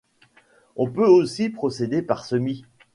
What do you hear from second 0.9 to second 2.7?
aussi procéder par semis.